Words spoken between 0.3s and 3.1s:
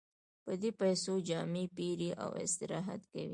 په دې پیسو جامې پېري او استراحت